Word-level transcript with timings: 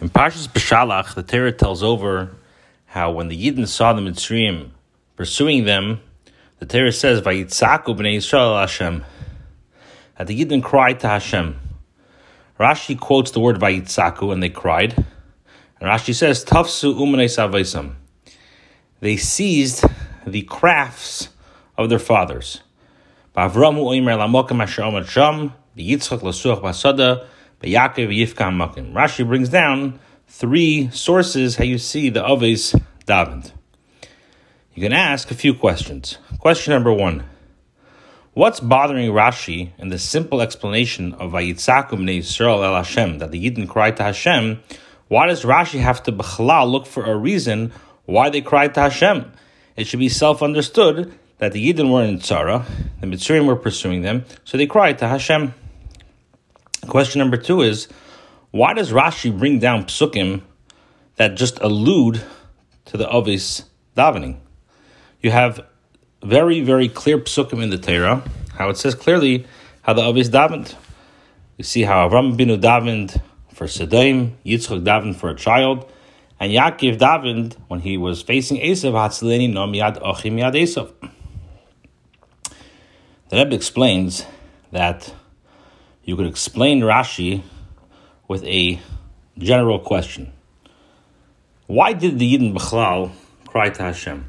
In 0.00 0.08
Parshas 0.08 0.46
Beshalach, 0.46 1.16
the 1.16 1.24
Torah 1.24 1.50
tells 1.50 1.82
over 1.82 2.30
how 2.86 3.10
when 3.10 3.26
the 3.26 3.36
Yidden 3.36 3.66
saw 3.66 3.92
the 3.92 4.00
Mitzrayim 4.00 4.70
pursuing 5.16 5.64
them, 5.64 6.00
the 6.60 6.66
Torah 6.66 6.92
says, 6.92 7.20
"Vayitzaku 7.20 7.96
b'nei 7.96 8.18
Yisrael 8.18 8.60
Hashem," 8.60 9.04
that 10.16 10.28
the 10.28 10.44
Yidden 10.44 10.62
cried 10.62 11.00
to 11.00 11.08
Hashem. 11.08 11.58
Rashi 12.60 12.96
quotes 12.96 13.32
the 13.32 13.40
word 13.40 13.58
"Vayitzaku," 13.58 14.32
and 14.32 14.40
they 14.40 14.50
cried. 14.50 14.94
And 15.80 15.90
Rashi 15.90 16.14
says, 16.14 16.44
"Tafsu 16.44 16.94
umanei 16.94 17.24
savaisam." 17.24 17.94
They 19.00 19.16
seized 19.16 19.84
the 20.24 20.42
crafts 20.42 21.30
of 21.76 21.88
their 21.88 21.98
fathers. 21.98 22.60
Basada, 23.36 24.06
Yaakov 27.62 28.08
Yifkam 28.16 28.56
Makim. 28.56 28.92
Rashi 28.92 29.26
brings 29.26 29.48
down 29.48 29.98
three 30.28 30.90
sources 30.92 31.56
how 31.56 31.64
you 31.64 31.78
see 31.78 32.08
the 32.08 32.24
Aves 32.24 32.74
davened. 33.06 33.52
You 34.74 34.82
can 34.82 34.92
ask 34.92 35.30
a 35.30 35.34
few 35.34 35.54
questions. 35.54 36.18
Question 36.38 36.72
number 36.72 36.92
one. 36.92 37.24
What's 38.32 38.60
bothering 38.60 39.10
Rashi 39.10 39.72
in 39.78 39.88
the 39.88 39.98
simple 39.98 40.40
explanation 40.40 41.14
of 41.14 41.32
Vayitzaku 41.32 41.90
b'nei 41.90 42.18
Yisrael 42.18 42.64
el 42.64 42.76
Hashem, 42.76 43.18
that 43.18 43.32
the 43.32 43.50
Yidden 43.50 43.68
cried 43.68 43.96
to 43.96 44.04
Hashem? 44.04 44.60
Why 45.08 45.26
does 45.26 45.42
Rashi 45.42 45.80
have 45.80 46.04
to 46.04 46.12
b'chalal 46.12 46.70
look 46.70 46.86
for 46.86 47.04
a 47.04 47.16
reason 47.16 47.72
why 48.04 48.30
they 48.30 48.40
cried 48.40 48.74
to 48.74 48.82
Hashem? 48.82 49.32
It 49.74 49.88
should 49.88 49.98
be 49.98 50.08
self-understood 50.08 51.12
that 51.38 51.52
the 51.52 51.72
Yidden 51.72 51.92
were 51.92 52.04
in 52.04 52.20
Tzara, 52.20 52.64
the 53.00 53.08
Mitzrayim 53.08 53.46
were 53.46 53.56
pursuing 53.56 54.02
them, 54.02 54.24
so 54.44 54.56
they 54.56 54.66
cried 54.66 54.98
to 55.00 55.08
Hashem. 55.08 55.54
Question 56.88 57.18
number 57.18 57.36
two 57.36 57.60
is 57.60 57.86
why 58.50 58.72
does 58.72 58.92
Rashi 58.92 59.36
bring 59.36 59.58
down 59.58 59.84
psukim 59.84 60.40
that 61.16 61.34
just 61.36 61.60
allude 61.60 62.22
to 62.86 62.96
the 62.96 63.06
Aves 63.14 63.64
davening? 63.94 64.38
You 65.20 65.30
have 65.30 65.60
very, 66.22 66.62
very 66.62 66.88
clear 66.88 67.18
psukim 67.18 67.62
in 67.62 67.68
the 67.68 67.76
Torah, 67.76 68.22
how 68.54 68.70
it 68.70 68.78
says 68.78 68.94
clearly 68.94 69.46
how 69.82 69.92
the 69.92 70.02
Aves 70.02 70.30
davened. 70.30 70.74
You 71.58 71.64
see 71.64 71.82
how 71.82 72.08
Avram 72.08 72.38
Binu 72.38 72.58
davened 72.58 73.20
for 73.52 73.66
Sedom, 73.66 74.32
Yitzchak 74.46 74.82
davened 74.82 75.16
for 75.16 75.28
a 75.28 75.34
child, 75.34 75.92
and 76.40 76.50
Yaakov 76.50 76.96
davened 76.96 77.56
when 77.68 77.80
he 77.80 77.98
was 77.98 78.22
facing 78.22 78.56
Esav, 78.62 78.92
Hatzileni 78.92 79.52
Nom 79.52 79.74
Yad 79.74 79.98
Achim 80.02 80.36
Yad 80.36 80.54
Esav. 80.54 80.90
The 83.28 83.36
Rebbe 83.36 83.54
explains 83.54 84.24
that 84.72 85.12
you 86.08 86.16
could 86.16 86.26
explain 86.26 86.80
Rashi 86.80 87.42
with 88.28 88.42
a 88.44 88.80
general 89.36 89.78
question. 89.78 90.32
Why 91.66 91.92
did 91.92 92.18
the 92.18 92.34
Yidden 92.34 92.54
Bechlal 92.54 93.10
cry 93.46 93.68
to 93.68 93.82
Hashem? 93.82 94.24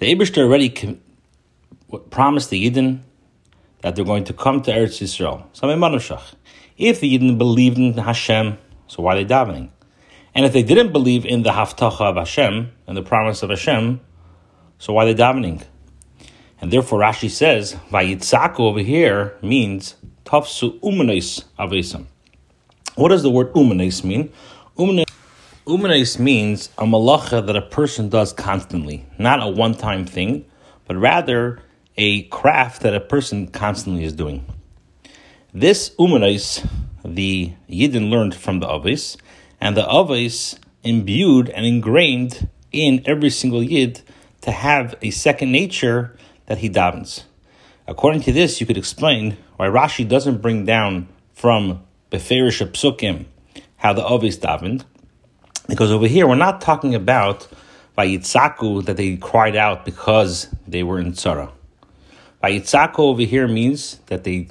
The 0.00 0.14
Abishter 0.14 0.44
already 0.44 0.68
com- 0.68 1.00
promised 2.10 2.50
the 2.50 2.70
Yidden 2.70 3.00
that 3.80 3.96
they're 3.96 4.04
going 4.04 4.24
to 4.24 4.34
come 4.34 4.60
to 4.60 4.70
Eretz 4.70 5.00
Yisrael. 5.00 5.46
If 6.76 7.00
the 7.00 7.18
Yidden 7.18 7.38
believed 7.38 7.78
in 7.78 7.94
Hashem, 7.94 8.58
so 8.86 9.02
why 9.02 9.14
are 9.14 9.24
they 9.24 9.24
davening? 9.24 9.70
And 10.34 10.44
if 10.44 10.52
they 10.52 10.62
didn't 10.62 10.92
believe 10.92 11.24
in 11.24 11.42
the 11.42 11.52
Haftacha 11.52 12.02
of 12.02 12.16
Hashem 12.16 12.70
and 12.86 12.94
the 12.94 13.02
promise 13.02 13.42
of 13.42 13.48
Hashem, 13.48 13.98
so 14.76 14.92
why 14.92 15.04
are 15.04 15.14
they 15.14 15.22
davening? 15.22 15.64
And 16.60 16.70
therefore 16.70 17.00
Rashi 17.00 17.30
says, 17.30 17.76
Vayitzaku 17.90 18.60
over 18.60 18.80
here 18.80 19.38
means 19.40 19.94
Tafsu 20.24 20.80
umanes 20.80 21.44
avesam. 21.58 22.06
What 22.94 23.10
does 23.10 23.22
the 23.22 23.30
word 23.30 23.52
umanes 23.52 24.02
mean? 24.02 24.32
Umanes 24.78 26.18
means 26.18 26.70
a 26.78 26.84
malacha 26.84 27.46
that 27.46 27.56
a 27.56 27.62
person 27.62 28.08
does 28.08 28.32
constantly, 28.32 29.06
not 29.18 29.42
a 29.42 29.48
one-time 29.48 30.06
thing, 30.06 30.46
but 30.86 30.96
rather 30.96 31.60
a 31.96 32.22
craft 32.24 32.82
that 32.82 32.94
a 32.94 33.00
person 33.00 33.48
constantly 33.48 34.04
is 34.04 34.14
doing. 34.14 34.46
This 35.52 35.90
umanes, 35.90 36.66
the 37.04 37.52
Yidden 37.68 38.08
learned 38.10 38.34
from 38.34 38.60
the 38.60 38.66
Aves, 38.66 39.18
and 39.60 39.76
the 39.76 39.86
Aves 39.86 40.58
imbued 40.82 41.50
and 41.50 41.66
ingrained 41.66 42.48
in 42.72 43.02
every 43.04 43.30
single 43.30 43.62
Yid 43.62 44.00
to 44.40 44.50
have 44.50 44.94
a 45.02 45.10
second 45.10 45.52
nature 45.52 46.16
that 46.46 46.58
he 46.58 46.70
davens. 46.70 47.24
According 47.86 48.22
to 48.22 48.32
this, 48.32 48.60
you 48.60 48.66
could 48.66 48.78
explain 48.78 49.36
why 49.56 49.68
Rashi 49.68 50.08
doesn't 50.08 50.40
bring 50.40 50.64
down 50.64 51.08
from 51.34 51.82
Beferish 52.10 52.66
Psukim 52.72 53.26
how 53.76 53.92
the 53.92 54.06
Avis 54.06 54.38
davened, 54.38 54.84
because 55.68 55.90
over 55.90 56.06
here 56.06 56.26
we're 56.26 56.34
not 56.34 56.62
talking 56.62 56.94
about 56.94 57.46
Vayitzaku 57.98 58.86
that 58.86 58.96
they 58.96 59.16
cried 59.16 59.54
out 59.54 59.84
because 59.84 60.48
they 60.66 60.82
were 60.82 60.98
in 60.98 61.12
Tzara. 61.12 61.52
Vayitzaku 62.42 63.00
over 63.00 63.22
here 63.22 63.46
means 63.46 64.00
that 64.06 64.24
they 64.24 64.48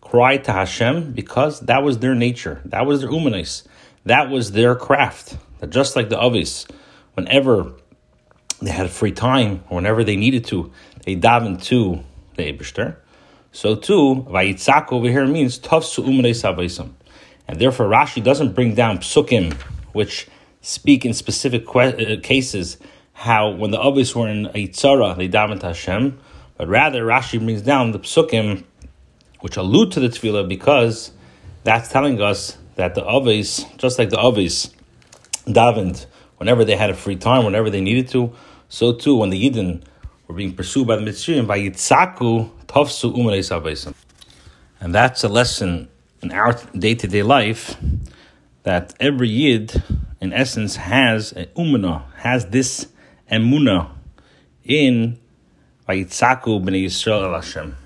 cried 0.00 0.44
to 0.44 0.52
Hashem 0.52 1.12
because 1.12 1.60
that 1.60 1.82
was 1.82 1.98
their 1.98 2.14
nature, 2.14 2.62
that 2.64 2.86
was 2.86 3.02
their 3.02 3.10
umanis, 3.10 3.66
that 4.04 4.30
was 4.30 4.52
their 4.52 4.74
craft. 4.74 5.36
That 5.60 5.68
just 5.68 5.96
like 5.96 6.08
the 6.08 6.22
Avis, 6.22 6.66
whenever 7.12 7.72
they 8.62 8.70
had 8.70 8.90
free 8.90 9.12
time 9.12 9.64
or 9.68 9.76
whenever 9.76 10.02
they 10.02 10.16
needed 10.16 10.46
to, 10.46 10.72
they 11.04 11.14
davened 11.14 11.62
to 11.64 12.02
the 12.36 12.52
Eberster. 12.52 12.96
So 13.52 13.76
too, 13.76 14.26
Vayitzak 14.28 14.92
over 14.92 15.08
here 15.08 15.26
means 15.26 15.58
Tafsu 15.58 16.04
Umrei 16.04 16.30
Savaisam. 16.30 16.92
And 17.46 17.60
therefore 17.60 17.86
Rashi 17.86 18.22
doesn't 18.22 18.54
bring 18.54 18.74
down 18.74 18.98
psukim, 18.98 19.54
which 19.92 20.26
speak 20.60 21.04
in 21.04 21.12
specific 21.12 21.66
que- 21.66 22.16
uh, 22.16 22.20
cases 22.20 22.78
how 23.12 23.50
when 23.50 23.70
the 23.70 23.80
Avis 23.80 24.14
were 24.16 24.28
in 24.28 24.46
a 24.46 24.68
tzara, 24.68 25.16
they 25.16 25.28
davened 25.28 25.62
Hashem, 25.62 26.18
but 26.56 26.68
rather 26.68 27.04
Rashi 27.04 27.38
brings 27.38 27.62
down 27.62 27.92
the 27.92 28.00
psukim 28.00 28.64
which 29.40 29.56
allude 29.56 29.92
to 29.92 30.00
the 30.00 30.08
tefillah 30.08 30.48
because 30.48 31.12
that's 31.62 31.90
telling 31.90 32.20
us 32.20 32.56
that 32.76 32.94
the 32.94 33.04
Avis, 33.06 33.64
just 33.76 33.98
like 33.98 34.10
the 34.10 34.18
Avis, 34.18 34.70
davened 35.46 36.06
whenever 36.38 36.64
they 36.64 36.76
had 36.76 36.90
a 36.90 36.94
free 36.94 37.16
time, 37.16 37.44
whenever 37.44 37.70
they 37.70 37.80
needed 37.80 38.08
to, 38.08 38.32
so 38.68 38.92
too 38.92 39.16
when 39.16 39.30
the 39.30 39.50
Yidden 39.50 39.84
were 40.26 40.34
being 40.34 40.54
pursued 40.54 40.86
by 40.86 40.96
the 40.96 41.02
Mitzrayim, 41.02 41.46
Vayitzaku 41.46 42.50
Tofsu 42.66 43.14
Umarei 43.14 43.94
And 44.80 44.94
that's 44.94 45.24
a 45.24 45.28
lesson 45.28 45.88
in 46.22 46.32
our 46.32 46.58
day 46.76 46.94
to 46.94 47.06
day 47.06 47.22
life 47.22 47.76
that 48.62 48.94
every 48.98 49.28
Yid, 49.28 49.82
in 50.20 50.32
essence, 50.32 50.76
has 50.76 51.32
a 51.32 51.46
umana, 51.56 52.04
has 52.16 52.46
this 52.46 52.88
emuna 53.30 53.90
in 54.64 55.18
Vayitzaku 55.88 56.64
b'nei 56.64 56.86
Yisrael 56.86 57.34
Hashem. 57.34 57.76